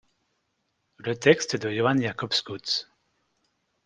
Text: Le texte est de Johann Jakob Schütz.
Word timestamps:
Le 0.97 1.15
texte 1.15 1.53
est 1.53 1.59
de 1.63 1.69
Johann 1.69 2.01
Jakob 2.01 2.33
Schütz. 2.33 2.87